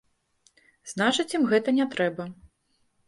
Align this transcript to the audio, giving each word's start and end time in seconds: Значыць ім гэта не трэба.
Значыць 0.93 1.27
ім 1.41 1.45
гэта 1.53 1.69
не 1.79 1.85
трэба. 1.93 2.27